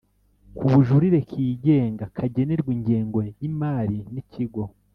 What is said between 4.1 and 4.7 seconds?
n Ikigo